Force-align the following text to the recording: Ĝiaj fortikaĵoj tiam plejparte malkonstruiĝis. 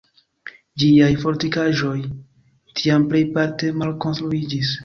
Ĝiaj 0.83 1.09
fortikaĵoj 1.25 1.93
tiam 2.81 3.07
plejparte 3.13 3.73
malkonstruiĝis. 3.83 4.77